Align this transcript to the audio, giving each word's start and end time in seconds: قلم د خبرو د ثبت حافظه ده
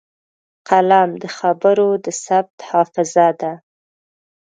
قلم 0.67 1.09
د 1.21 1.23
خبرو 1.37 1.89
د 2.05 2.07
ثبت 2.23 2.57
حافظه 2.69 3.27
ده 3.41 3.53